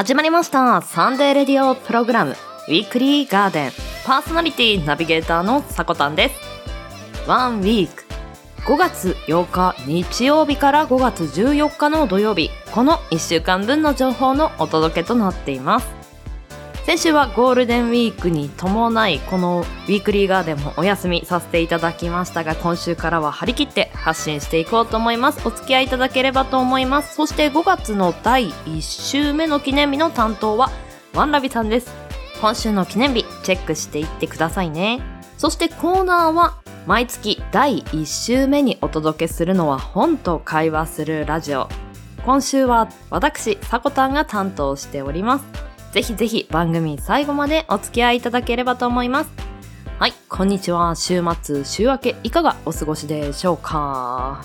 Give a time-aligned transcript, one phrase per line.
[0.00, 0.80] 始まりました。
[0.80, 2.30] サンデーレディオプログラム。
[2.30, 3.70] ウィークリーガーデン。
[4.06, 7.28] パーソナリティナビゲーターのさこたんです。
[7.28, 8.04] ワンウィーク。
[8.64, 12.48] 5月8日日曜日から5月14日の土曜日。
[12.72, 15.99] この1週間分の情報のお届けとなっています。
[16.84, 25.46] 先週はゴールデンウィークに伴いこのウィークリーガーデンもお休みさせていただきましたが今週からは張り切って発信していこうと思います。
[25.46, 27.14] お付き合いいただければと思います。
[27.14, 30.70] そして5月の第1週目の記念日の担当は
[31.14, 31.92] ワンラビさんです。
[32.40, 35.00] 今週の記念日チェックしていってくださいね。
[35.36, 41.68] そしてコーナーは毎月第1週目にお届けするのは本と会話するラジオ。
[42.24, 45.69] 今週は私さこたんが担当しております。
[45.92, 49.30] ぜひぜひ番組最後までお付き合いいただければと思います。
[49.98, 50.94] はい、こんにちは。
[50.94, 54.44] 週末、週明け、いかがお過ごしでしょうか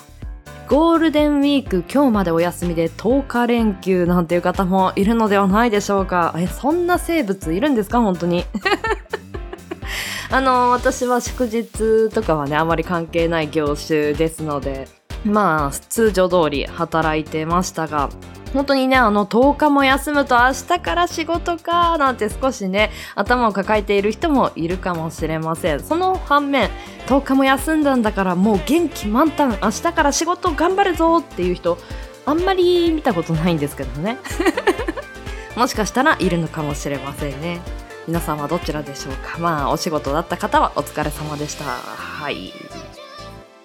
[0.68, 8.00] ゴールデンウィーク今日までお休みで10日連休なんていう方もいるのではないでしょうかえ、そんな生物いるんですか？
[8.00, 8.44] 本当に。
[10.30, 14.88] あの、私は祝日とかはね、あまり関係ない業種ですので、
[15.24, 18.10] まあ、通常通り働いてましたが、
[18.56, 25.80] 本当にね、あの10日も休むと明日から仕事かなんて少しね、頭を抱えている人もいるかもしれません。
[25.80, 26.70] その反面、
[27.06, 31.76] 10日も休んだんだからもう元気満タン、明日から仕事頑張るぞっていう人、
[32.24, 34.16] あんまり見たことないんですけどね。
[35.54, 37.60] もしかしたらいるのかもしれませんね。
[38.06, 41.64] 皆さんはどちらでしょうかまあ、お仕事だった方はお疲れ様でした。
[41.64, 42.54] はい。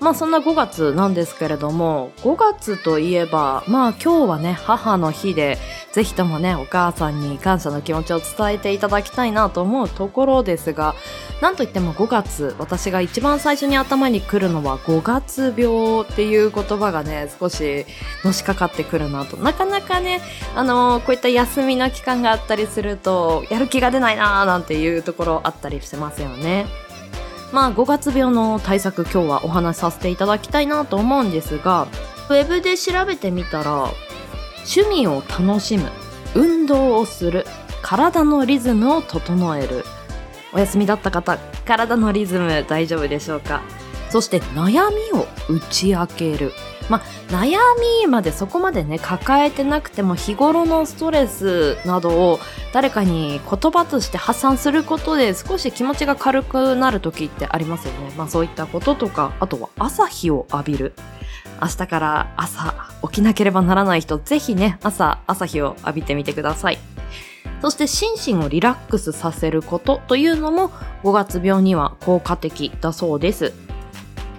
[0.02, 5.60] まあそんな5月なんですけれども、5月といえば、まあ今日はね、母の日で、
[5.92, 10.96] ぜひともね、お母さんに感謝の気持ちを伝えていただきたいなと思うところですが、
[11.40, 17.86] なんといっても5月、私が一番最初に頭に来るのは5月病っていう言葉がね、少し
[18.26, 19.38] のしかかってくるなと。
[19.38, 20.22] なかなかね、
[20.56, 26.66] あのー、こういった休みの期間があったりすると、やる気が出ないなーなんていうところあったりしてますよね。
[27.52, 31.88] まあ5月病の対策今日はお話しさせていただきたいなと思うんですが
[32.30, 33.92] ウェブで調べてみたら
[34.76, 35.90] 趣味を楽しむ
[36.34, 37.46] 運動をする
[37.82, 39.84] 体のリズムを整える。
[40.54, 43.62] お休みだった方体のリズム大丈夫でしょうか？
[44.10, 46.54] そして悩みを打ち明ける。
[46.92, 47.58] まあ、悩
[48.02, 52.40] みまでそこまでね抱えてなくても日頃のストレスなどを
[52.74, 58.14] 誰かに言葉として発散することで少し気持ちが軽くなる時ってありますよね。
[58.18, 60.94] まあそういったこととかあとは朝日を浴びる。
[61.62, 66.80] 明日から朝起きなければならない人ぜひね朝朝日を浴びてみてください。
[67.62, 70.72] そして心身をリラックスさせることというのも
[71.04, 73.54] 5月病には効果的だそうです。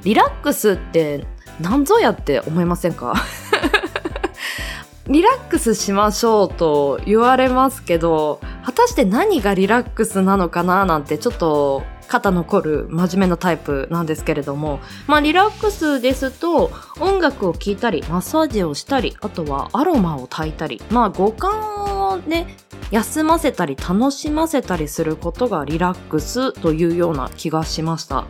[0.04, 1.24] リラックスって
[1.62, 3.14] 何ぞやって思いませんか？
[5.08, 14.78] リラックスしましょうと言われますけど、果たして何がリラックスなのかななんてちょっと肩残る真面目なタイプなんですけれども、
[15.08, 16.70] まあリラックスですと
[17.00, 22.56] 音楽を聴いたり、マッサージをしたり、あとはアロマを焚いたり、まあ五感をね、
[22.92, 28.26] 休ませたり楽しませたりすることがリラックスというような気がしました。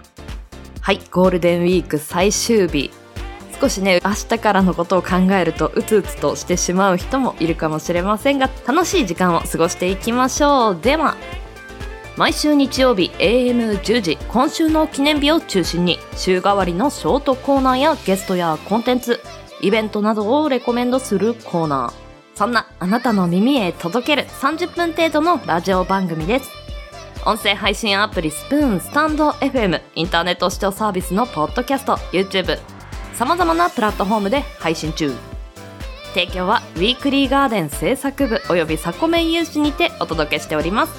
[0.80, 2.90] はい、ゴールデンウィーク最終日。
[3.62, 10.80] 少しね明日からのことを考えるとうつうつとしてしまう人もいるかもしれませんが楽しい時間を過ごしていきましょう。
[10.80, 11.14] では
[12.16, 19.20] 毎週日曜日 AM10 時今週の記念日を中心に週替わりのショートコーナーやゲストやコンテンツ
[19.60, 21.92] イベントなどをレコメンドするコーナー。
[22.34, 26.50] そんなあなたの耳へ届ける30分程度のラジオ番組です。
[27.24, 32.58] 音声配信アプリスプーンスタンド FM インターネット視聴サービスのポッドキャスト YouTube
[33.14, 35.12] 様々なプラットフォームで配信中。
[36.14, 40.92] 提供はウィークリーガーデン制作部およびサコメン有志にてお届けしております。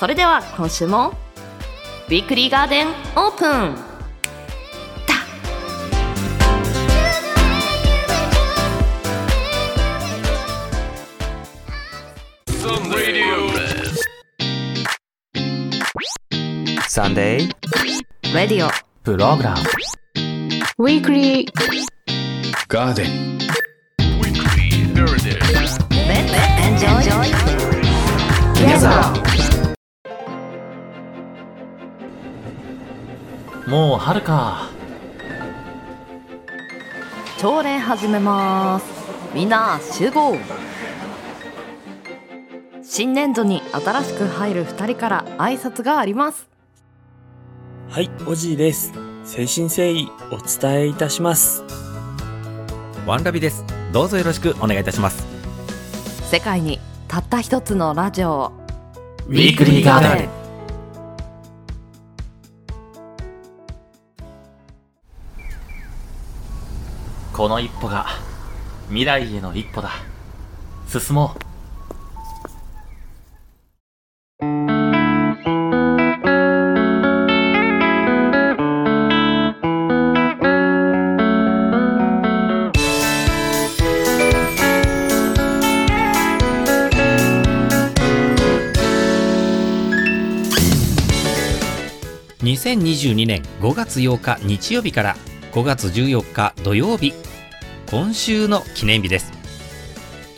[0.00, 1.12] それでは今週も
[2.08, 3.94] ウィークリーガーデンオープン
[16.88, 18.34] サンデー。
[18.34, 18.70] レディオ
[19.02, 19.56] プログラム
[20.76, 21.46] Weekly
[22.66, 23.38] Garden
[24.20, 25.38] Weekly Garden.
[26.58, 26.98] Enjoy
[28.56, 29.22] Together
[33.68, 34.68] もう春か
[37.38, 38.86] 朝礼始めます
[39.32, 40.36] みんな集合
[42.82, 46.48] 新年度に新しく入る2人から挨拶があります
[47.90, 49.13] はい、おじいです。
[49.24, 51.64] 誠心誠意お伝えいたします。
[53.06, 53.64] ワンラビです。
[53.90, 55.26] どうぞよろしくお願いいたします。
[56.30, 56.78] 世界に
[57.08, 58.52] たった一つのラジオ
[59.26, 60.28] ウィークリーガーデン
[67.32, 68.06] この一歩が
[68.88, 69.90] 未来への一歩だ
[70.86, 71.43] 進もう
[92.74, 95.16] 2022年5月8日日曜日から
[95.52, 97.14] 5月14日土曜日
[97.88, 99.32] 今週の記念日です。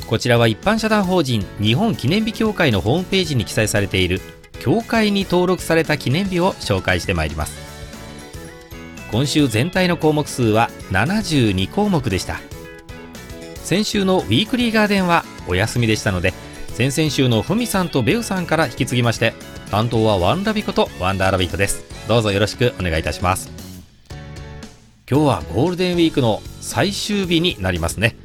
[0.07, 4.21] こちらは一般社団法人日本記念日協会のホームページに記載されている
[4.61, 7.57] 協会に登録された記念日を紹介してまいります。
[9.11, 12.41] 今週全体の項目数は72項目でした。
[13.55, 16.35] 先週のウィークリーガーデンはお休みでしたので
[16.75, 19.33] 先々週のふみさんとベウさんから引き継ぎまして
[19.71, 21.96] 担当はワンラビことワンダーラビットです。
[22.09, 23.51] どうぞよろしくお願いいたします。
[25.11, 28.17] 今日はゴールデンウィークの最終日になりますね。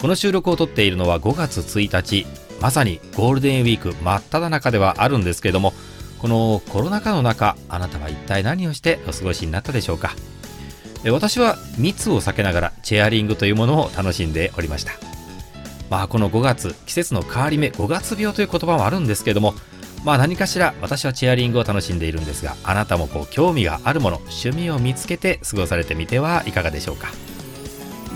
[0.00, 2.24] この収録を撮っているのは5月1日
[2.60, 5.72] まさにゴールデンウィーク真っ只中ではあるんですけれども
[6.18, 10.14] このコロナ禍の中あなたは一体何をしてお過ごしになったでしょうか。
[11.04, 14.92] え私は密を避けながらチェアリングというものを楽しんでおりました。
[15.90, 19.54] まあこの5月季節の変わり目5月病という言葉もあるんですけれども
[20.04, 27.08] まあ何かしら私はチェアリングを楽しんでいるんですがあなたもこう興味があるもの趣味を見つけて過ごされてみてはいかがでしょうか。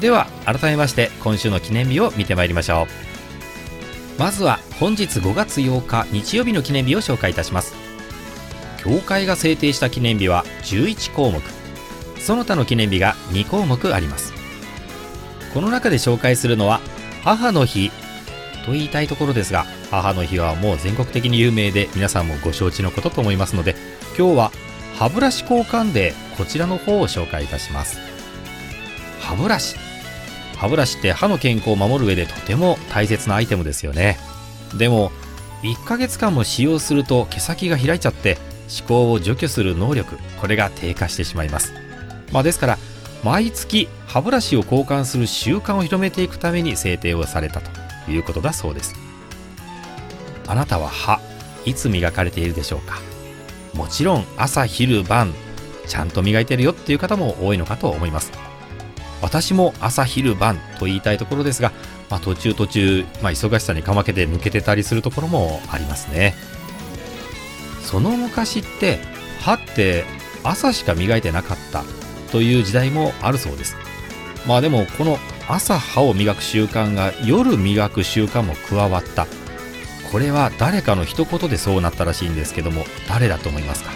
[0.00, 2.86] では改めまして今週の記念日を見てまいりましょ
[4.16, 4.20] う。
[4.20, 7.74] まずは本日5月8日日曜日の記念日を紹介いたします。
[8.78, 11.40] 教会が制定した記念日は11項目。
[12.18, 14.32] その他の記念日が2項目あります。
[15.52, 16.80] この中で紹介するのは
[17.24, 17.90] 母の日
[18.64, 23.74] と言いたいところですが母の日はもう全国的に有名で皆さんもご承知のことと思いますので
[24.16, 24.52] 今日は
[24.96, 27.98] 歯ブラシ交換デーこちらの方を紹介いたします。
[29.20, 29.76] 歯ブラシ。
[30.56, 34.18] 歯ブラシって歯の健康を守る上でとても大切なアイテムですよね。
[34.76, 35.10] でも
[35.62, 38.36] 1ヶ月間も使用すると毛先が開いちゃって
[38.68, 41.72] 歯垢を除去する能力これが低下してしまいます。
[42.32, 42.78] まあですから
[43.24, 49.09] 毎月歯ブラシを交換する習慣を広めていくために制定をされたということだそうです。
[50.50, 51.20] あなたは歯
[51.64, 52.98] いつ磨かれているでしょうか？
[53.72, 55.32] もちろん朝昼晩
[55.86, 58.32] ちゃんと磨いてるよっていう方も多いのかと思います。
[59.22, 61.70] 私も朝昼晩と言いたいところですが、
[62.08, 66.34] まあ、途中途中、まあ、忙しさにかまけて抜けてたりするところもありますね。
[67.82, 68.98] その昔って
[69.40, 70.04] 歯って
[70.42, 71.84] 朝しか磨いてなかった
[72.32, 73.76] という時代もあるそうです。
[74.48, 75.18] まあでもこの
[75.48, 79.28] 朝歯を磨く習慣が夜磨く習慣も加わった。
[80.10, 83.90] これは誰かの一言でそうなったらしいんですけども誰だと思いますか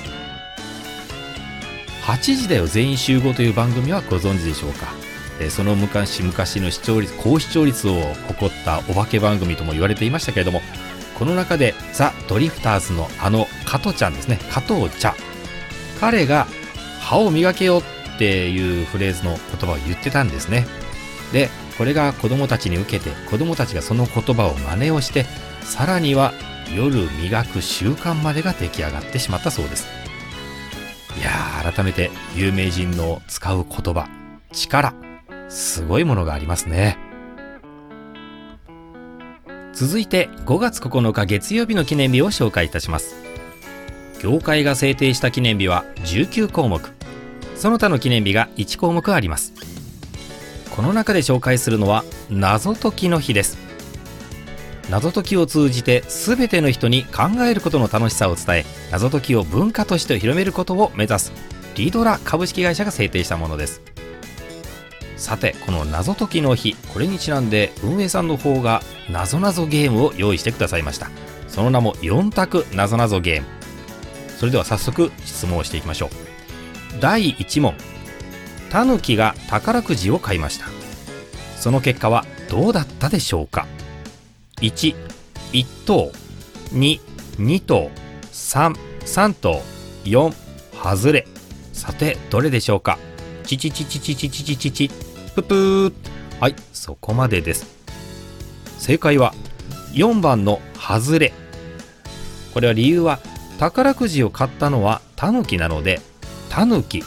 [2.02, 4.94] ？8時だよ全員集合という番組はご存知でしょうか？
[5.40, 7.94] えその昔々の視聴率高視聴率を
[8.28, 10.60] 誇ったお化け番組とも言われていましたけれども
[11.18, 14.38] この中でザ・ドリフターズのあの加トちゃんですね。
[14.50, 15.14] 加藤茶
[16.00, 16.46] 彼が
[17.00, 17.82] 歯を磨けよ
[18.14, 20.66] っていうフレーズの言葉を言ってたんですね。
[21.32, 25.26] でこれが子供たちに受けて子供たちがその言葉を真似をして
[25.64, 26.32] さらには
[26.74, 29.86] 夜磨く習慣までが出来上がってしまったそうです。
[31.18, 34.08] いやー改めて有名人の使う言葉
[34.52, 34.94] 力。
[35.48, 36.98] すごいものがありますね。
[39.72, 43.16] 続いて5月9日月曜日の記念日を紹介いたします。
[44.22, 46.80] 業界が制定した記念日は19項目。
[47.56, 49.52] その他の記念日が1項目あります。
[50.74, 53.63] この中で紹介するのは謎解きの日です。
[54.90, 61.32] 謎解きを通じて全ての人に考えることの楽しさを伝え謎解きを文化として広めることを目指す。
[61.74, 63.82] リドラ株式会社が制定したものです。
[65.16, 71.10] さてこの謎解きの日これにちなんで運営さんの方が謎謎ゲームを用意してくださいました。
[71.48, 73.46] その名も4択謎謎ゲーム
[74.36, 76.10] それでは早速質問をしていきましょう
[77.00, 77.74] 第1問
[78.70, 80.66] タヌキが宝くじを買いました。
[81.56, 83.66] その結果はどうだったでしょうか？
[84.60, 84.94] 1、
[85.52, 86.12] 1等、
[86.72, 87.00] 2、
[87.38, 87.90] 2等、
[88.32, 89.62] 3、3等、
[90.04, 90.32] 4、
[90.72, 91.26] 外れ。
[91.72, 92.98] さて、どれでしょうか？
[93.44, 94.90] チチチチチチチチチチ、
[95.34, 95.92] ププー。
[96.40, 97.66] はい、そこまでです。
[98.78, 99.34] 正解は、
[99.92, 101.32] 4番の外れ。
[102.52, 103.20] これは理由は、
[103.58, 106.00] 宝くじを買ったのはタヌキなので、
[106.48, 107.02] タヌキ、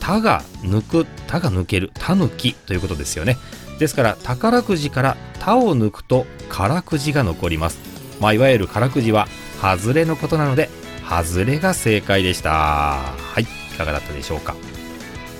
[0.00, 3.36] タが抜く、タが抜ける、タヌキということですよね。
[3.78, 7.78] ですから宝くじから「他を抜くと空くじが残ります。
[8.20, 9.28] まあ、いわゆるからくじは
[9.60, 10.68] 外れのことなので
[11.08, 12.50] 外れが正解でした。
[12.50, 13.46] はいい
[13.78, 14.56] かがだったでしょうか。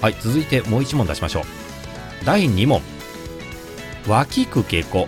[0.00, 1.44] はい続いてもう1問出しましょう。
[2.24, 2.80] 第2問。
[4.06, 5.06] 脇区傾向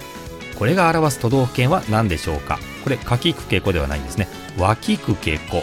[0.58, 2.58] これが表す都道府県は何でしょうか。
[2.84, 4.28] これ柿区傾向ではないんですね。
[4.58, 5.62] 脇区傾向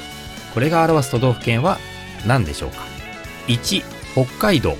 [0.53, 1.77] これが表す都道府県は
[2.25, 2.77] 何でしょうか。
[3.47, 3.83] 1
[4.13, 4.75] 北海道。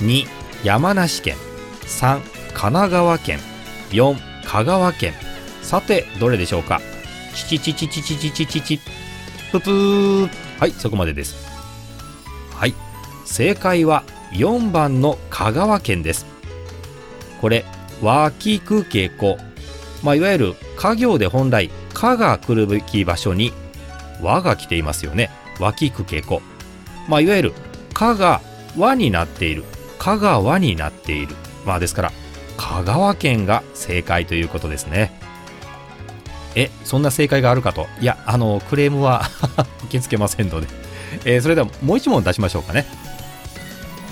[0.00, 0.26] 2
[0.64, 1.36] 山梨県。
[1.86, 2.20] 3
[2.52, 3.38] 神奈川県。
[3.90, 5.14] 4香川県。
[5.62, 6.80] さてどれでしょうか？
[7.34, 8.80] チチチチチチチチチチ
[9.50, 10.28] ププー。
[10.60, 11.36] はいそこまでです。
[12.54, 12.74] はい。
[13.24, 16.26] 正解は4番の香川県です。
[17.40, 17.64] これ
[18.02, 19.38] 脇区傾向
[20.02, 23.52] まあいわゆる家業で本来「か」が来るべき場所に
[24.22, 25.30] 「和」が来ていますよね。
[25.60, 26.42] 脇区傾向
[27.08, 27.54] まあいわゆる
[27.94, 28.40] 「か」が
[28.76, 29.64] 「和」になっている
[29.98, 31.34] 「か」が「和」になっている。
[31.64, 32.12] まあですから
[32.56, 35.12] 香川県が正解ということですね。
[36.56, 37.88] えそんな正解があるかと。
[38.00, 39.28] いやあのクレームは
[39.84, 40.68] 受け付けませんので、
[41.24, 42.86] えーそれではもう一問出しましょうかね。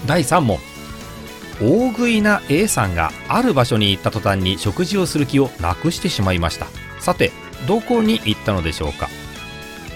[0.06, 0.58] 第3問。
[1.60, 6.66] 大食いな A さんがある場所に行った途端に食事をする気をなくしてしまいました。
[6.98, 7.30] さて
[7.68, 9.08] どこに行ったのでしょうか。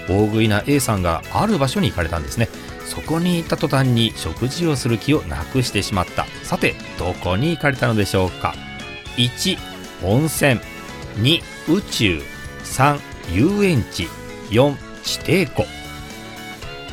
[0.07, 2.47] 大食いな A さんがある場所に行かれたんですね。
[2.87, 6.25] そこに行った途端に食事をする気をなくしてしまった。
[6.43, 8.55] さてどこに行かれたのでしょうか
[9.17, 9.57] ？1
[10.03, 10.59] 温泉。
[11.17, 12.21] 2宇宙。
[12.63, 12.99] 3
[13.33, 14.07] 遊園地。
[14.49, 15.67] 4地底湖。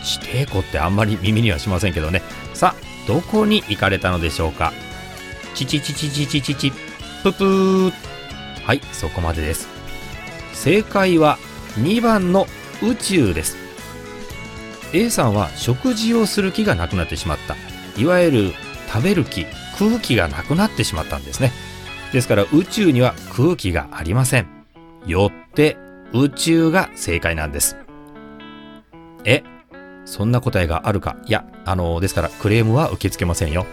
[0.03, 2.23] 地底湖ってあんまり耳にはしませんけどね。
[2.53, 4.73] さあどこに行かれたのでしょうか？
[5.55, 6.73] チチチチチチチチ
[7.23, 7.93] ププー。
[8.65, 9.69] はいそこまでです。
[10.53, 11.39] 正解は
[11.77, 12.47] 2番の
[12.83, 13.64] 宇宙です。
[14.95, 17.57] A さんは食事をする気がなくなってしまった。
[18.01, 18.53] いわゆる
[18.87, 19.45] 食べる気
[19.77, 21.51] 空気がなくなってしまったんですね。
[22.13, 24.47] ですから宇宙には空気がありません。
[25.05, 25.77] よって
[26.13, 27.77] 宇宙が正解なんです。
[29.25, 29.43] え
[30.05, 31.17] そんな答えがあるか？
[31.27, 33.67] いやあのですからクレームは受け付けませんよ。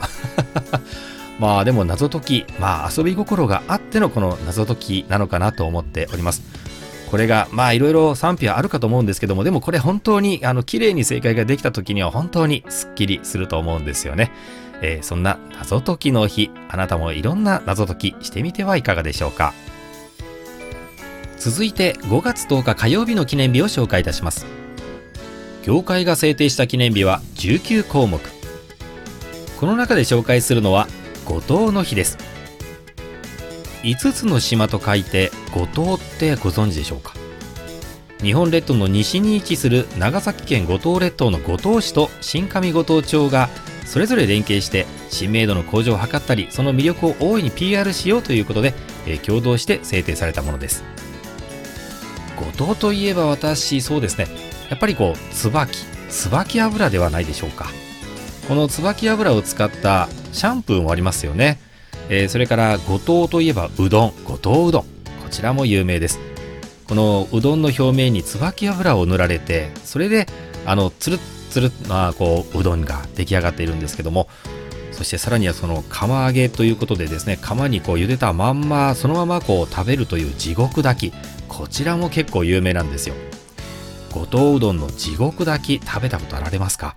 [1.37, 6.41] まあでも謎解きまあ遊び心があってのこの謎解きなのかなと思っております。
[7.11, 14.31] これがまあいろいろ賛否はあるかと思うんですけどもでもこれ本当にあの綺麗に正解ができた時には本当にスッキリすると思うんですよね、
[14.81, 19.53] えーそんな謎解きの日あなたもいろんな謎解きしてみてはいかがでしょうか。
[21.37, 24.45] 続いて5月10日火曜日の記念日を紹介いたします。
[25.63, 28.19] 業界が制定した記念日は19項目。
[29.59, 30.87] この中で紹介するのは
[31.25, 32.30] 五島の日です。
[33.83, 37.13] 5つの島と書いて五島ってご存知でしょうか？
[38.21, 43.49] 日本列島の西に位置する長崎県五島列島の五島市と新上五島町が
[43.85, 48.73] それぞれ連携して知名度の向上を図ったりその魅力を大いに PR しようということで、
[49.07, 50.83] えー共同して制定されたものです。
[52.37, 54.27] 五島といえば私そうですね。
[54.69, 55.85] やっぱりこう椿。
[56.09, 57.67] 椿油ではないでしょうか。
[58.47, 61.59] この椿油を使ったシャンプーもありますよね、
[62.13, 64.13] えーそれから五島といえばうどん。
[64.25, 64.83] 五島うどん。
[64.83, 66.19] こちらも有名です。
[66.89, 70.27] このうどんの表面に椿油を塗られてそれで
[70.65, 74.27] あのつるつるなこううどんが出来上がっているんですけども
[74.91, 81.13] そしてさらにはその釜揚げということでですね釜にこう茹でたまんまそのままこう食べるという地獄炊き。
[81.47, 83.15] こちらも結構有名なんですよ。
[84.11, 86.93] 五島うどんの地獄炊き食べたことあられますか？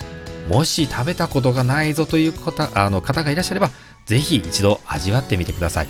[0.49, 3.71] もし食べたことがないぞという方あの方がいらっしゃれば
[4.07, 5.89] ぜひ一度味わってみてください。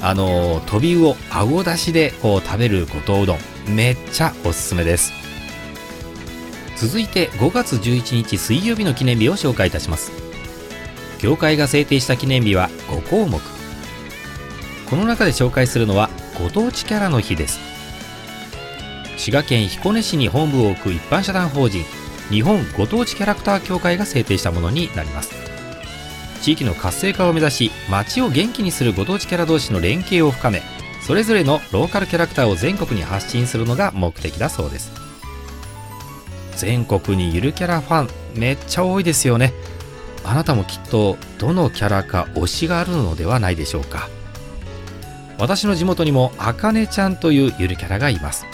[0.00, 5.12] あの飛び魚顎出しでこう食べる五島うどんめっちゃおすすめです。
[6.76, 10.10] 続いて5月11日水曜日の記念日を紹介いたします。
[11.20, 13.40] 協会が制定した記念日は5項目。
[14.90, 16.10] この中で紹介するのは
[16.42, 17.60] ご当地キャラの日です。
[19.16, 21.84] 滋賀県彦根市に本部を置く一般社団法人
[22.28, 25.51] 日本ご当地キャラクター協会が制定したものになります。
[26.42, 30.62] 地域の活性化を目指し街を元気にするご当地キャラ同士の連携を深め
[31.00, 34.92] それぞれのローカルキャラクターを全国に発信するのが目的だそうです。
[36.56, 38.08] 全国にゆるキャラファン
[38.38, 39.52] めっちゃ多いですよね。
[40.24, 44.08] あなたもきっとどのキャラか推しがあるのではないでしょうか。
[45.38, 48.46] 私の地元にもあかねちゃんというゆるキャラがいます。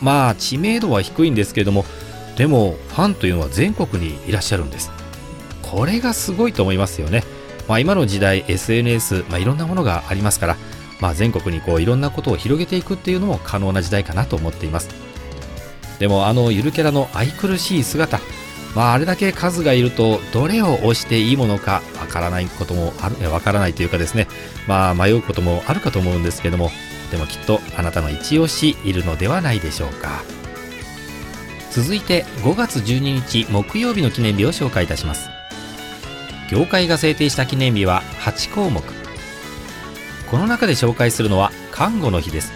[0.00, 1.84] まあ知名度は低いんですけれども
[2.36, 4.92] でもファンというのは全国にいらっしゃるんです。
[5.74, 7.24] これがすごいと思いますよね、
[7.66, 10.56] まあ、今の時代 SNS、まあ、いろんなものがありますから、
[11.00, 14.88] まあ、全国にこういろんなことを広げていくっていうのも可能な時代かなと思っています。
[15.98, 18.20] でもあのゆるキャラの愛くるしい姿
[18.76, 24.26] まあ、あれだけ数がいるとどれを押していいものかわからないこともあるわからないというかですね
[24.66, 26.70] まあ迷うこともあるかと思うんですけども
[27.12, 30.24] でもきっとあなたの一押しいるのではないでしょうか。
[31.70, 35.28] 続いて5月12日木曜日の記念日を紹介いたします。
[36.50, 38.82] 業界が制定した記念日は8項目。
[40.30, 42.52] この中で紹介するのは看護の日です。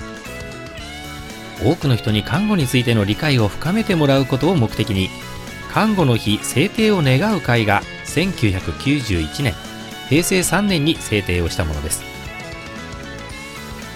[1.64, 5.10] 多くの人に看護についての理解を深めてもらうことを目的に
[5.72, 9.54] 看護の日制定を願う会が1991年
[10.08, 12.02] 平成3年に制定をしたものです。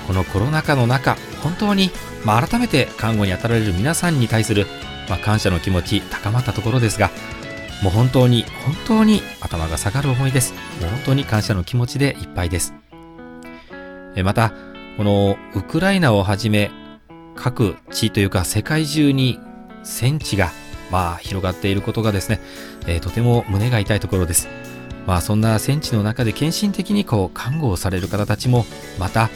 [0.07, 1.91] このコロナ禍の中本当に、
[2.25, 4.67] まあ、改めて看護に当たられる皆さんに対する、
[5.09, 7.11] まあ、感謝の気持ち高まったところですが
[7.83, 12.75] もう本当に本当に頭が下がる思いですもう本当に感謝の気持ちでいっぱいです
[14.25, 14.53] また
[14.97, 16.71] このウクライナをはじめ
[17.35, 19.39] 各地というか世界中に
[19.83, 20.51] 戦地が
[20.91, 22.41] まあ広がっていることがですね、
[22.87, 24.49] えーとても胸が痛いところです。
[25.07, 28.67] まあそんな戦地の中で献身的にこう看護をされる方たちも
[28.99, 29.31] また、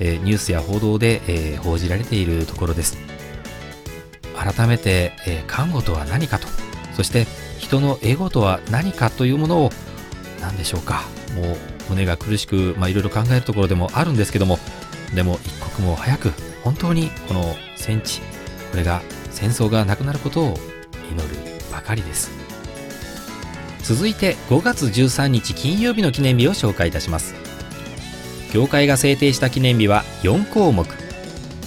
[0.00, 2.96] えーニュースや報道で、えー報じられているところです。
[4.34, 6.48] 改めて、え看護とは何かと、
[6.94, 7.26] そして
[7.72, 9.70] 人のエゴとは何かというものを
[10.42, 11.04] 何でしょうか。
[11.34, 11.56] もう
[11.88, 14.58] 胸が苦しく、まあいろいろ考えるところでもあるんですけども、
[15.14, 16.32] でも一刻も早く
[16.64, 18.20] 本当にこの戦地、
[18.72, 19.00] これが
[19.30, 20.58] 戦争がなくなることを
[21.10, 21.34] 祈る
[21.72, 22.30] ばかりです。
[23.84, 27.34] 続いて5月13日金曜日の記念日を紹介いたします。
[28.52, 30.86] 業界が制定した記念日は4項目。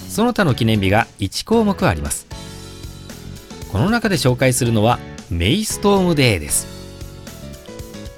[0.08, 2.28] その他の記念日が1項目あります。
[3.72, 6.66] この中で紹介するのはメイストームデーです。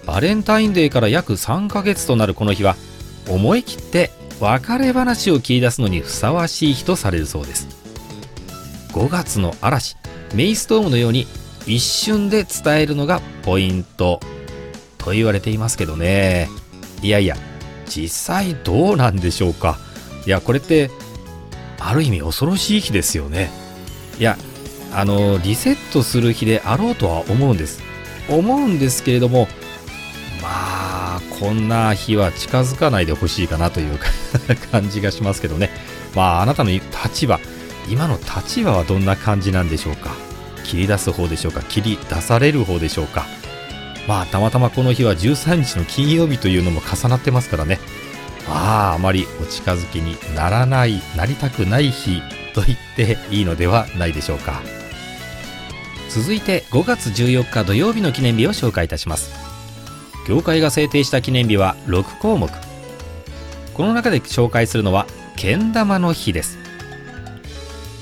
[0.07, 2.77] バレンタインデーから約3ヶ月となるこの日は
[3.29, 4.11] 思い切って
[4.41, 7.69] 別れ話を切り出すのにふさわしい日とされるそうです。
[8.93, 9.97] 5月の嵐
[10.35, 11.27] メイストームのように
[11.67, 14.21] 一瞬で伝えるのがポイント。
[14.99, 16.49] と言われていますけどね。
[17.03, 17.37] いやいや
[17.87, 19.79] 実際どうなんでしょうか。
[20.27, 20.91] いやこれって
[21.79, 23.51] ある意味恐ろしい日ですよね。
[24.19, 24.37] いや
[24.93, 27.83] あのリセットする日であろうとは思うんです。
[28.29, 29.49] 思うんですけれども
[30.43, 33.99] まあこんな日は近づかないでほしいかなという
[34.71, 35.71] 感じがしますけどね。
[36.15, 37.41] まああなたの立場
[37.89, 40.11] 今の立場はどんな感じなんでしょうか？
[40.65, 41.63] 切り出す方でしょうか？
[41.63, 43.27] 切り出される方でしょうか？
[44.07, 47.79] まあたまたまこの日は13日の金曜日というのも重なってますからね。
[48.49, 52.23] まああまりお近づきにならないなりたくない日
[52.55, 54.63] と言っていいのではないでしょうか。
[56.09, 59.31] 続いて5月14日土曜日の記念日を紹介いたします。
[60.27, 62.51] 業界が制定した記念日は6項目。
[63.75, 66.59] この中で紹介するのはけん玉の日です。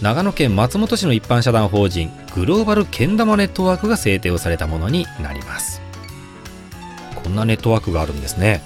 [0.02, 5.80] 長野県松本市の一般社団法人グローバルけん玉ネットワークが制定をされたものになります。
[7.14, 8.62] こんなネットワークがあるんですね。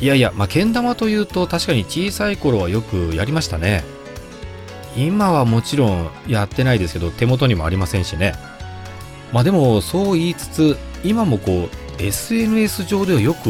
[0.00, 3.82] いやいやまあけん玉というと確かに小さい頃はよくやりましたね。
[4.96, 8.34] 今はもちろんやってないですけど手元にもありませんしね。
[9.32, 13.48] まあでもそう言いつつ今もこう SNS 上ではよく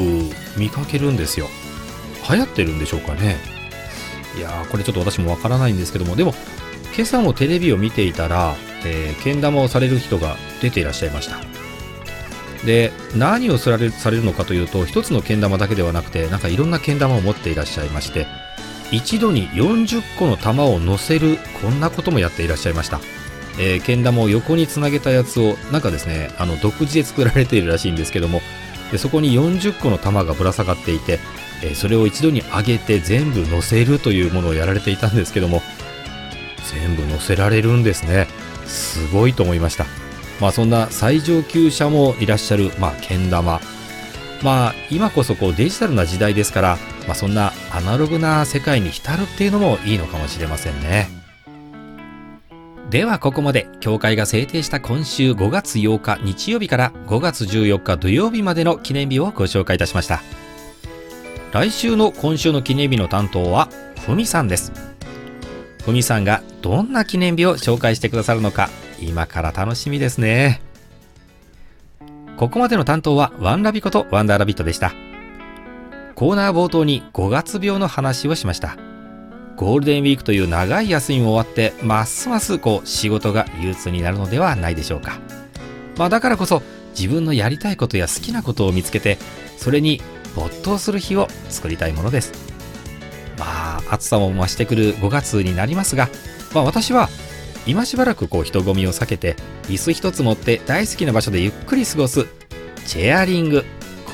[0.56, 1.46] 見かけるんですよ。
[2.28, 3.36] 流行ってるんでしょうかね。
[4.36, 6.16] いやーこれちょっと私もわからないんですけども。
[6.16, 6.34] でも
[6.94, 8.54] 今朝もテレビを見ていたら、
[8.84, 11.36] えー、けん玉をされる人が出ていらっしゃいました。
[12.64, 18.26] で何をされるされるのかというと一つのけん玉だけではなくてなんかいろんなけん玉を持っていらっしゃいまして
[18.92, 23.00] 一度に40個の玉を乗せるこんなこともやっていらっしゃいました。
[23.58, 28.42] えー、けん玉を横につなげたやつをなんかですねあの独自で作られているらしいんですけども
[28.92, 31.18] でそこに40個の玉がぶら下がっていて、
[31.64, 35.62] えーそれを一度に上げて全部乗せるというものをやられていたんですけども
[36.70, 38.26] 全部乗せられるんですね。
[38.66, 39.86] すごいと思いました。
[40.40, 43.60] まあそんな最上級者もいらっしゃるまあけん玉。
[44.42, 51.08] まあ今こそこうデジタルな時代ですから、まあ、そんなアナログな世界に浸るっていうのもいいのかもしれませんね。
[52.90, 60.22] ではここまで協会が制定した今週5月8日日曜日から5月14日土曜日までの記念日をご紹介いたしました。
[61.52, 63.68] 来週の今週の記念日の担当は
[64.04, 64.72] ふみさんです。
[65.84, 68.68] ふみさんがどんな記念日を紹介してくださるのか
[69.00, 70.60] 今から楽しみですね。
[72.36, 74.92] ここまでの担当はワンラビことワンダーラビットでした。
[76.16, 78.78] コーナー冒頭に5月病の話をしました。
[79.54, 85.20] ゴールデンウィークという長い休みも終わってますますこう仕事が憂鬱になるのではないでしょうか。
[85.98, 86.62] まあだからこそ
[86.98, 89.18] 自分のやりたいことや好きなことを見つけて
[89.58, 90.00] それに
[90.34, 92.32] 没頭する日を作りたいものです。
[93.38, 96.08] まあ暑さも増してくる5月になりますが
[96.54, 97.10] まあ私は
[97.66, 102.24] 今しばらくこう人混みを避けて椅子一つ持って大好きな場所でゆっくり過ごす
[102.86, 103.66] チェアリング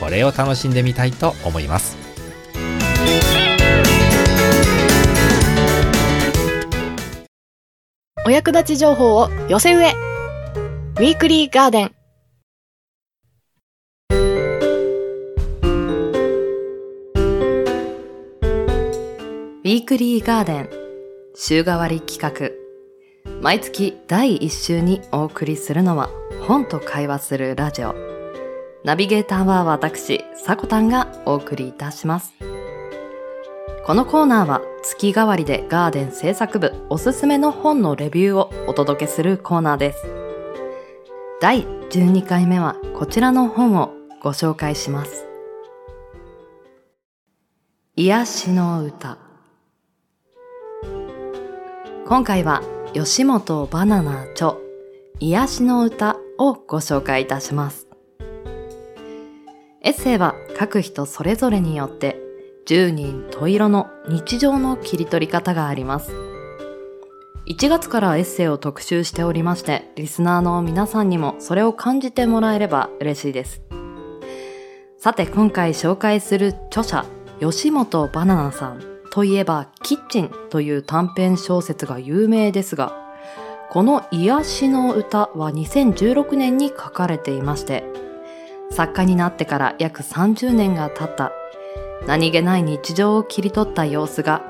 [0.03, 1.97] これを楽しんでみたいと思います
[8.33, 9.93] 役立ち情報を寄せ植え。
[9.93, 11.93] ウィークリーガーデン。
[14.11, 20.69] ウィークリーガーデン
[21.37, 22.51] 週替わり企画
[23.41, 26.11] 毎月第1週にお送りするのは
[26.49, 28.22] 本と会話するラジオ
[28.85, 32.35] ナビゲーターは私、さこたんがお送りいたします。
[33.87, 40.05] このコーナーは月替わりでガーデン制作部おすすめの本のレビューをお届けするコーナーです。
[41.41, 45.27] 第12回目はこちらの本をご紹介します。
[47.95, 49.19] 癒しの歌。
[52.07, 52.63] 今回は
[52.95, 54.57] 吉本バナナ著
[55.21, 57.92] 癒しの歌をご紹介いたします。
[59.85, 62.17] エッセイは書く人それぞれによって
[62.67, 66.13] 10人十色の日常の切り取り方があります。
[67.49, 73.61] 1月からエッセイを特集しておりまして、リスナーの皆さんにもそれを感じてもらえれば嬉しいです。
[74.99, 77.05] さて今回紹介する著者、
[77.41, 82.97] 吉本バナナさんといえば、キッチンという短編小説が有名ですが、
[83.69, 87.85] この癒しの歌は2016年に書かれていまして、
[88.73, 91.33] 作家になってから約30年が経った
[92.07, 94.43] 何気ない日常を切り取った様子が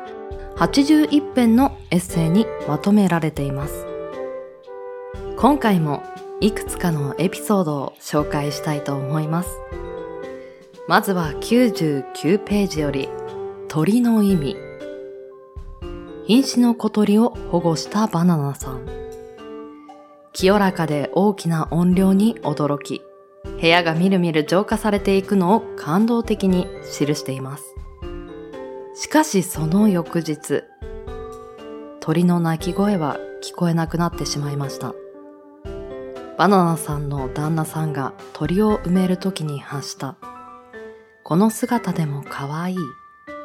[0.56, 3.86] 81編のエッセイにまとめられています。
[5.36, 6.02] 今回も
[6.40, 9.58] いくつかのエピソードを紹介したいと思います。
[10.86, 13.08] まずは99ページより
[13.68, 14.56] 鳥の意味。
[16.28, 18.86] 瀕死の小鳥を保護したバナナさん。
[20.32, 23.02] 清らかで大きな音量に驚き、
[23.62, 26.66] 部屋がみるみる浄化されていくのを感動的に
[26.98, 27.64] 記しています。
[28.96, 30.64] しかしその翌日、
[32.00, 34.96] 鳥の鳴き声は聞こえなくなってしまいました。
[36.36, 40.16] バナナさんの旦那さんが鳥を埋めるときに発した。
[41.22, 42.76] この姿でも可愛い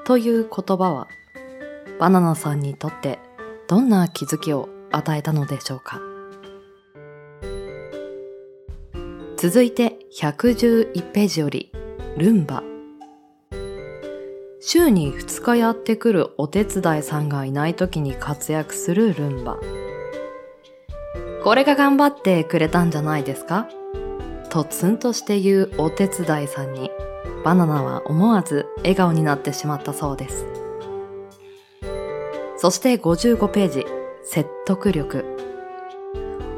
[0.03, 1.07] という言葉は
[1.99, 3.19] バナナさんにとって
[3.67, 6.01] どんな気づきを与えたのでしょうか
[9.39, 11.71] 続いて111ページより
[12.17, 12.63] ルンバ
[14.59, 19.59] 週に2日やってくるお手伝いさんがいない時に活躍するルンバ
[21.43, 23.67] これが頑張ってくれたんじゃないですか？
[24.49, 26.89] とツンとして言うお手伝いさんに
[27.45, 30.47] バナナは思わず笑顔になってしまったそうです。
[32.57, 33.85] そして55ページ、
[34.23, 35.36] 説得力。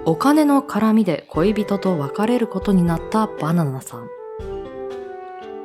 [0.10, 4.10] お金の絡みで恋人と別れることになったバナナさん。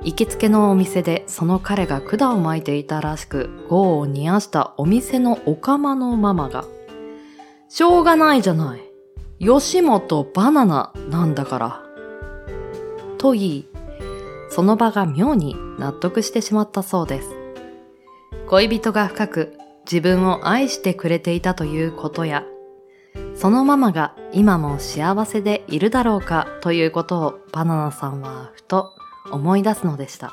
[0.03, 6.67] 行きつけのお店でその彼が管を巻いていたらしく、業を煮やしたお店のお釜のママが、
[7.71, 8.83] しょうがないじゃない。
[9.39, 11.83] 吉本バナナなんだから。
[13.17, 13.69] と言い、
[14.51, 17.31] その場が妙に納得してしまったそうです。
[18.47, 19.57] 恋人が深く
[19.91, 22.45] 自分を愛してくれていたということや、
[23.35, 28.93] そのママが今も幸せでいるだろうかということをバナナさんはふと
[29.31, 30.33] 思い出すのでした。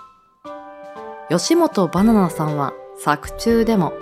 [1.30, 3.94] 吉本バナナさんは作中でも、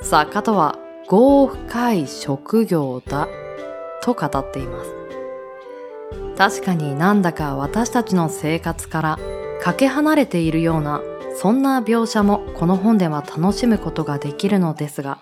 [0.00, 0.78] 作家とは
[1.10, 3.28] 業深い職業だ
[4.02, 5.00] と語っています。
[6.40, 9.18] 確かになんだか私たちの生活から
[9.60, 11.02] かけ離れているような
[11.34, 15.18] そんな描写もこの本では楽しむことができるのですが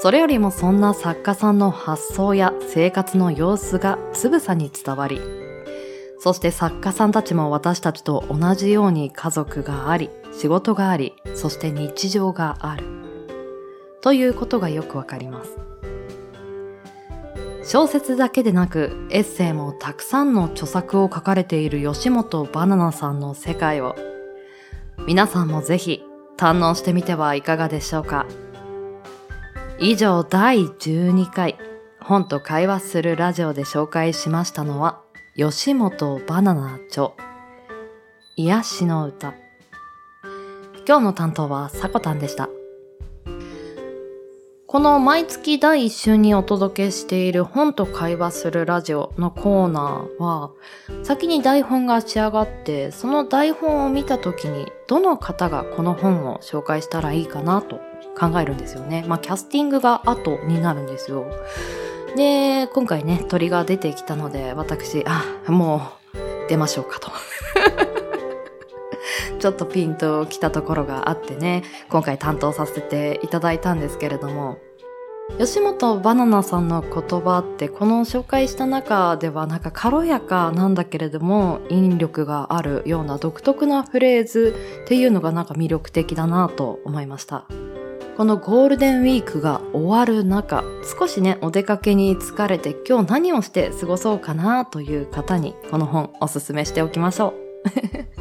[0.00, 5.20] それよりもそんな作家さんの発想や生活の様子がつぶさに伝わり
[6.20, 12.84] そして作家さんたちも私たちと同じように家族があり仕事がありそして日常がある。
[14.00, 15.56] ということがよくわかります。
[17.64, 23.94] 小説だけでなくエッセイもたくさんの著作を書かれている吉本バナナさんの世界を
[25.06, 26.02] 皆さんもぜひ
[26.36, 28.26] 堪能してみてはいかがでしょうか？
[29.80, 31.56] 以上第12回
[32.00, 35.00] 本と会話するラジオで紹介しましたのは
[35.36, 37.12] 吉本バナナ著
[38.34, 39.34] 癒しの歌
[40.84, 42.48] 今日の担当はさこたんでした。
[44.66, 50.50] この毎月第1週にお届けしている本と会話するラジオのコーナーは、
[51.02, 57.80] 先に台本が仕上がって、その台本を見た時に、どの方がこの本を紹介したらいいかなと
[58.18, 59.04] 考えるんですよね。
[59.06, 61.26] まあ、キャスティングが後になるんですよ。
[62.16, 65.82] で、今回ね、鳥が出てきたので、私、あ、も
[66.14, 67.10] う、出ましょうかと。
[69.38, 74.58] ちょっとピンときたところがあってね、今回担当させていただいたんですけれども、
[75.36, 87.44] 吉本バナナさんの言葉ってこの紹介した中ではなんか軽やかなんだけれども引力があるような独特なフレーズっていうのがなんか魅力的だなと思いました。
[88.18, 90.64] このゴールデンウィークが終わる中、
[90.98, 97.34] 少しね、お出かけに疲れて今日何をして過ごそうかなという方にこの本おすすめしておきましょう。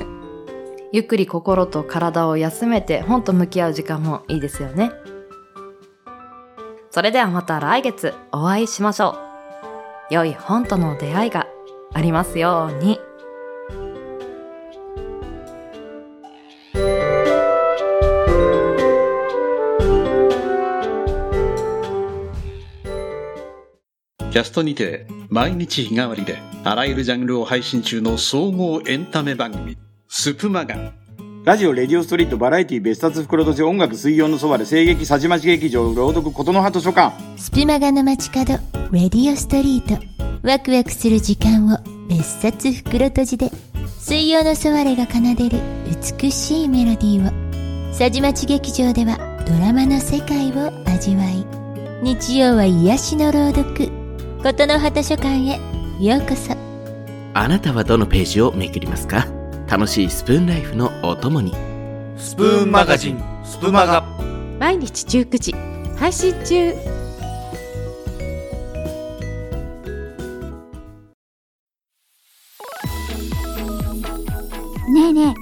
[0.94, 4.92] ゆっくり心と体を休めて本と向き合う時間もいいですよね。
[6.92, 9.18] それではまた来月お会いしましょ
[10.12, 10.14] う。
[10.14, 11.48] 良い本との出会いが
[11.96, 13.00] ありますように。
[24.32, 29.78] キャストにて毎日日替わりであらゆるジャンルを配信中の総合エンタメ番組
[30.10, 30.94] スプマガ
[31.48, 37.16] ラジオ、レディオストリート、バラエティ、別冊袋とじ、音楽、水曜のそばで、声劇、さじまち劇場、朗読、ことの葉図書館。
[37.38, 38.56] スピマガの街角、
[38.92, 39.98] レディオストリート。
[40.44, 43.50] ワクワクする時間を、別冊袋とじで。
[43.98, 45.62] 水曜のそわれが奏でる
[46.20, 47.94] 美しいメロディーを。
[47.94, 51.46] さじまち劇場では、ドラマの世界を味わい。
[52.04, 53.97] 日曜は癒しの朗読。
[54.48, 55.60] ことの葉図書館へ、
[56.00, 56.56] ようこそ。
[57.34, 59.28] あなたはどのページをめくりますか？
[59.68, 61.52] 楽しいスプーンライフのお供に。
[62.16, 63.22] スプーンマガジン。
[63.44, 64.04] スプマガ。
[64.58, 65.54] 毎日19時。
[65.98, 66.74] 配信中。
[74.94, 75.34] ねえねえ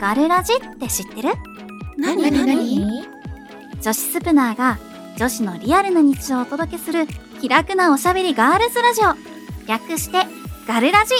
[0.00, 1.34] ガルラジって知ってる？
[1.98, 2.30] 何？
[2.30, 2.46] 何？
[2.46, 3.04] 何？
[3.82, 4.78] 女子スプナーが
[5.18, 7.06] 女子のリアルな日常をお届けする
[7.44, 9.68] 気楽なおしゃべりガールズラジオ。
[9.68, 10.26] 略して
[10.66, 11.14] ガルラジ。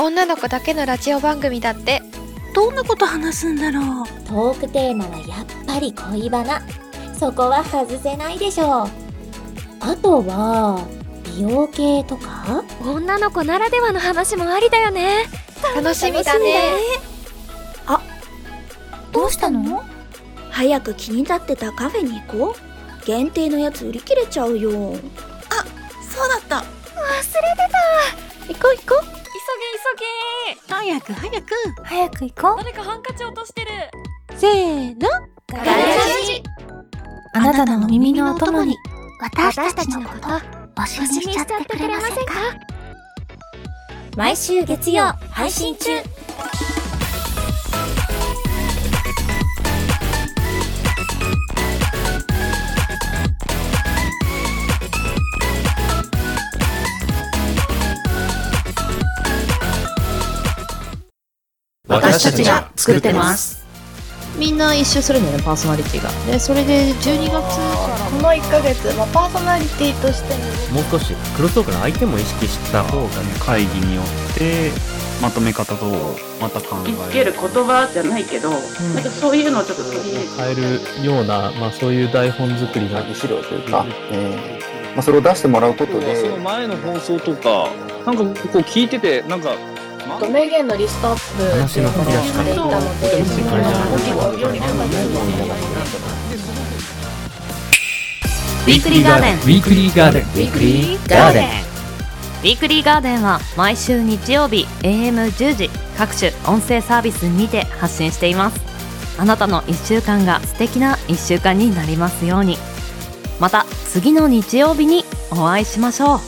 [0.00, 2.00] 女の子だけのラジオ番組だって。
[2.54, 4.06] どんなこと話すんだろう。
[4.26, 6.62] トークテーマはやっぱり恋バナ。
[7.12, 8.88] そこは外せないでしょう。
[9.80, 10.88] あとは
[11.36, 12.64] 美容系とか？
[12.82, 15.26] 女の子ならではの話もありだよね。
[15.76, 16.78] 楽しみだね。
[17.84, 18.00] あ
[19.12, 19.84] どうしたの？
[20.48, 23.04] 早く気になってたカフェに行こう。
[23.04, 24.94] 限定のやつ売り切れちゃうよ
[27.26, 28.52] てた。
[28.52, 29.04] 行こう行こう。
[29.04, 30.74] 急げ急げ。
[30.74, 31.46] 早く早く。
[31.84, 32.56] 早く行こう。
[32.64, 33.70] 誰かハンカチ落としてる。
[34.36, 35.08] せーの。
[35.48, 35.72] ガルラ
[36.24, 36.42] ジ
[37.34, 38.76] あなたの耳のお供に。
[39.20, 40.28] 私たちのこと
[40.82, 42.32] おしししちゃってくれませんか？
[44.16, 45.90] 毎週月曜配信中
[61.92, 63.62] 私たちが作ってます。
[64.38, 66.08] みんな一周するんだよね、パーソナリティが。
[66.30, 67.38] で、それで12月か
[67.88, 70.34] らこの1ヶ月、まあ、パーソナリティとして
[70.72, 72.82] もう少しクロストークの相手も意識した。
[72.84, 74.70] 方がね会議によって
[75.20, 75.86] まとめ方と
[76.40, 78.60] また考えつける言葉じゃないけど、なん
[79.04, 87.68] かそういうのをちょっと取り入れて変えるような、まあ、そういう台本作りが資料というか、えーまあ、それを出してもらうことでその前の放送とか
[88.04, 89.54] なんかこう聞いててなんか
[90.30, 93.12] 名言のリストアップ話の書き出し方していたので、
[98.64, 99.34] ウィークリーガーデン。
[99.34, 100.22] ウィークリーガーデン。
[100.22, 101.44] ウィークリーガーデン。
[102.42, 108.60] ウィークリーガーデンは毎週日曜日 AM10 時各種音声サービスにて発信しています。
[109.18, 112.58] あなたの1週間が素敵な1週間になりますように。
[113.40, 116.20] また次の日曜日にお会いしましょう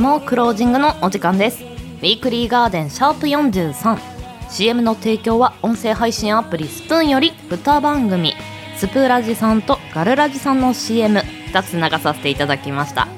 [0.00, 1.62] もクロージングのお時間です。
[1.62, 8.34] ウィークリーガーデンシャープ 43CM の提供は音声配信アプリスプーンより歌番組。
[8.76, 13.08] スプーラジさんとガルラジさんの CM2 つ流させていただきました。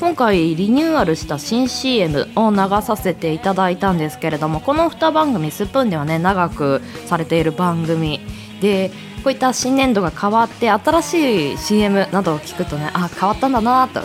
[0.00, 8.20] 今回リニューアルした新 CM を流させていただいたんですけれどもこの2番組スプーンではね長くされている番組
[8.60, 8.90] で
[9.24, 14.02] こういった新年度が変わって新しい CM などを聞くとねあ変わったんだなと。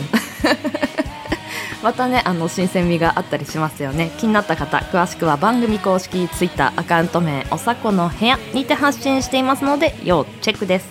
[1.83, 4.11] またねあの新鮮味があったりしますよね。
[4.17, 10.87] 気になった方詳しくは番組公式 Twitter アカウント名おさこの部屋にて発信していますので要チェックです。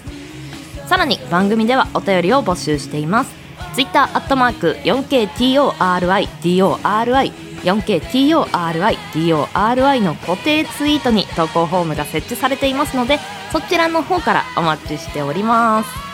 [0.87, 3.33] さらに番組ではお便りを募集しています。
[3.75, 13.19] Twitter アットマーク 4KTORIDORI 4KTORIDORI の固定ツイートに投稿フォームが設置されていますので
[13.51, 16.12] そちらの方からお待ちしております。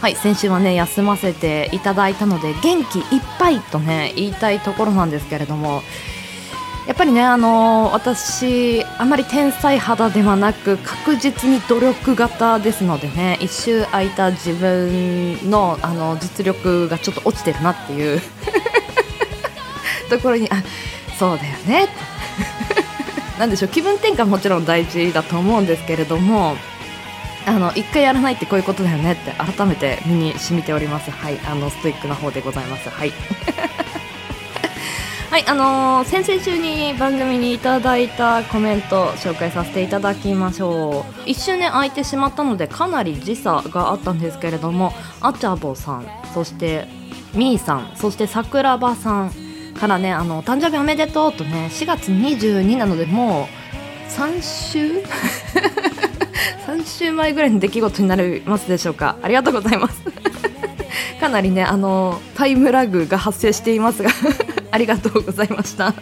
[0.00, 3.04] はい先週はね休ませていただいたので元気いっ
[3.40, 5.82] ぱいとね言いたいところなんですけれども
[6.86, 18.22] やっぱりねあの私あまり天才肌ではなく確実に努力型ですのでね一周空いた自分のあの実力がちょっと落ちてるなっていう
[20.08, 20.62] ところにあ
[21.18, 21.88] そうだよね。
[23.38, 26.56] なんでしょう気分転換もちろん大事だと思うんですけれども
[27.48, 31.10] あの一回やらないってこういうことだよねって改めて身に染みております。
[31.10, 32.88] はいあのストイックな方でございます。
[32.88, 33.12] はい。
[35.30, 41.12] はいあのー先々週に番組にいただいたコメント紹介させていただきましょう。
[41.26, 46.88] 一瞬ね空いてしまったのでかなり時差があったんですけれどもあちゃぼさんそして
[47.34, 49.30] みーさんそして桜庭さん
[49.78, 53.48] からねあの誕生日おめでとうとね4月22なのでも
[54.08, 55.02] う3週？
[56.88, 59.16] 週前ぐらいの出来事になりますでしょうか。
[59.22, 60.02] ありがとうございます。
[61.20, 64.10] かなりねあのタイムラグが発生していますが
[64.70, 65.94] ありがとうございました。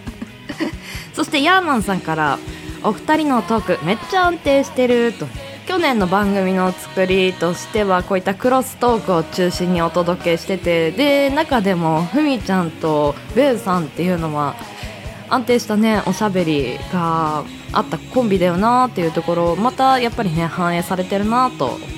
[1.14, 2.38] そしてヤーマンさんから
[2.82, 5.26] お二人のトークめっちゃ安定してると。
[5.66, 14.54] 去年の番組の作りとしてはこういったクロストークを中心にお届けしててで中でもふみちゃんとベウさんっていうのは
[15.28, 21.78] 安定したねおしゃべりがあったコンビだよなっていうところまたやっぱりね反映されてるなと。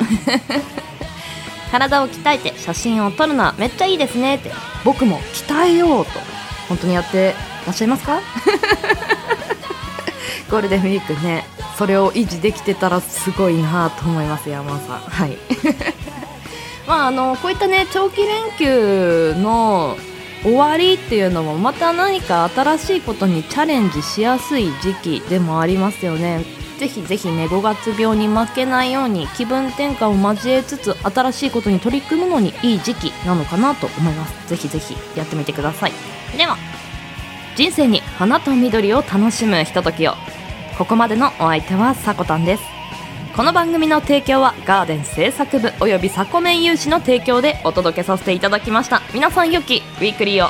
[1.70, 4.50] 体を鍛えて写真を撮るのはめっちゃいいですねって。
[4.84, 6.12] 僕も鍛えようと。
[6.68, 7.34] 本当にやって
[7.66, 8.20] らっしゃいますか？
[10.50, 11.44] ゴールデンウィークね
[11.76, 14.98] それを維持できてたらすごいなと思います山さん。
[15.00, 15.36] はい。
[16.88, 19.98] まああのこういったね長期連休の
[20.42, 26.44] 終わりっていうのもまた何か新しいことにチャレンジしやすい時期でもありますよね。
[26.78, 34.48] ぜひぜひね5月病に負けないように気分転換を交えつつ新しいことに取り組むのにいい時期なのかなと思います。
[34.48, 35.92] ぜひぜひやってみてください。
[36.36, 36.56] では
[37.56, 40.14] 人生に花と緑を楽しむひとときを。
[40.78, 42.77] ここまでのお相手はさこたんです。
[43.38, 49.00] この番組の提供はガーデン製作部およびサコメン有志の提供でお届けさせていただきました。
[49.14, 50.48] 皆さん良きウィークリーを。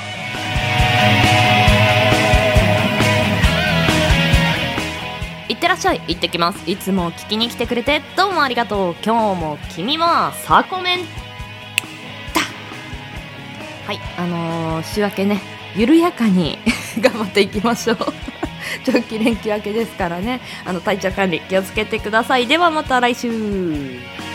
[5.50, 6.00] いってらっしゃい。
[6.08, 6.62] 行ってきます。
[6.70, 8.94] いつも聞きに来てくれてどうもありがとう。
[9.04, 11.04] 今日も君はサコメンだ。
[13.86, 15.42] はいあのー、週明けね
[15.76, 16.58] 緩やかに
[16.98, 17.98] 頑張っていきましょう。
[18.84, 20.40] 長期連休明けですからね。
[20.64, 22.46] あの体調管理気をつけてください。
[22.46, 24.27] ではまた来週。